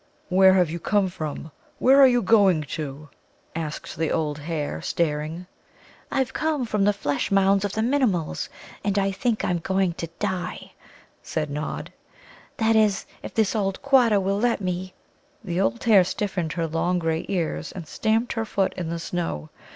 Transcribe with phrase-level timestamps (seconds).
[0.29, 1.51] "Where have you come from?
[1.77, 3.09] Where are you going to?"
[3.55, 5.45] asked the old hare, staring.
[6.11, 8.49] "I've come from the Flesh mounds of the Minimuls,
[8.83, 10.71] and I think I'm going to die,"
[11.21, 11.93] said Nod
[12.57, 14.95] "that is, if this old Quatta will let me."
[15.43, 19.49] The old hare stiffened her long grey ears, and stamped her foot in the snow.